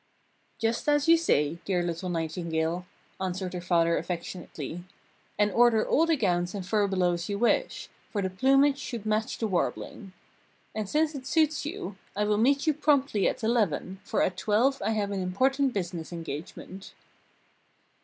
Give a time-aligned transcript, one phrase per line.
[0.57, 2.87] "Just as you say, dear little nightingale,"
[3.21, 4.83] answered her father affectionately.
[5.37, 9.45] "And order all the gowns and furbelows you wish, for the plumage should match the
[9.45, 10.13] warbling.
[10.73, 14.81] And since it suits you, I will meet you promptly at eleven, for at twelve
[14.83, 16.95] I have an important business engagement."